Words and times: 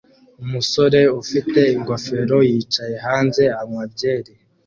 Umusore 0.43 1.01
ufite 1.21 1.59
ingofero 1.75 2.37
yicaye 2.49 2.95
hanze 3.05 3.43
anywa 3.59 3.83
byeri 3.93 4.33